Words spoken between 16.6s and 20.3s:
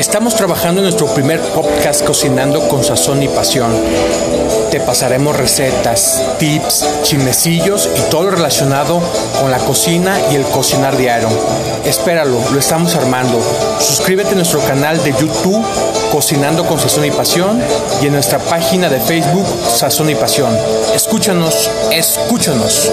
con Sazón y Pasión y en nuestra página de Facebook Sazón y